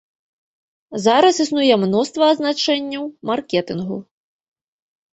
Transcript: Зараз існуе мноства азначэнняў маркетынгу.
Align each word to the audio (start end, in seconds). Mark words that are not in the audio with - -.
Зараз 1.05 1.35
існуе 1.45 1.75
мноства 1.83 2.23
азначэнняў 2.39 3.03
маркетынгу. 3.33 3.97